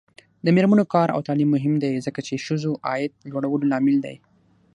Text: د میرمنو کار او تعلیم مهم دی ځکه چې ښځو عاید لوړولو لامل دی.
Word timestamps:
د 0.45 0.47
میرمنو 0.55 0.83
کار 0.93 1.07
او 1.15 1.19
تعلیم 1.27 1.49
مهم 1.55 1.73
دی 1.83 1.93
ځکه 2.05 2.19
چې 2.27 2.43
ښځو 2.45 2.71
عاید 2.87 3.11
لوړولو 3.31 3.69
لامل 3.71 3.95
دی. 4.05 4.15